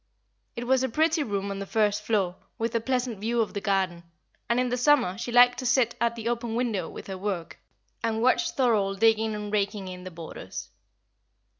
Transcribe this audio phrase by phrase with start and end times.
[0.55, 3.61] It was a pretty room on the first floor, with a pleasant view of the
[3.61, 4.01] garden,
[4.49, 7.59] and in summer she liked to sit at the open window with her work,
[8.03, 10.71] and watch Thorold digging and raking in the borders.